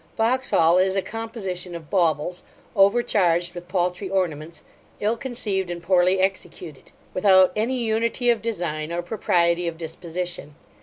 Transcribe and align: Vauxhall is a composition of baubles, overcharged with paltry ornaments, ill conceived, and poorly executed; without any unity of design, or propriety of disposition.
Vauxhall 0.17 0.79
is 0.79 0.95
a 0.95 1.03
composition 1.03 1.75
of 1.75 1.91
baubles, 1.91 2.41
overcharged 2.75 3.53
with 3.53 3.67
paltry 3.67 4.09
ornaments, 4.09 4.63
ill 4.99 5.15
conceived, 5.15 5.69
and 5.69 5.83
poorly 5.83 6.19
executed; 6.19 6.91
without 7.13 7.51
any 7.55 7.77
unity 7.77 8.31
of 8.31 8.41
design, 8.41 8.91
or 8.91 9.03
propriety 9.03 9.67
of 9.67 9.77
disposition. 9.77 10.55